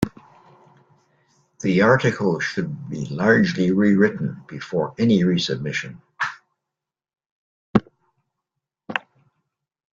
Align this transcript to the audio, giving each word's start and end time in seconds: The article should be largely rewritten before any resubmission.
The 1.59 1.83
article 1.83 2.39
should 2.39 2.89
be 2.89 3.05
largely 3.05 3.69
rewritten 3.71 4.41
before 4.47 4.95
any 4.97 5.21
resubmission. 5.21 5.99